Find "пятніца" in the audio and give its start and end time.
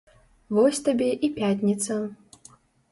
1.39-2.01